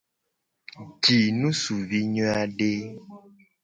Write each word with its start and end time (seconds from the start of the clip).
Ji 1.01 1.17
ngusuvi 1.37 1.99
nyoede. 2.13 2.71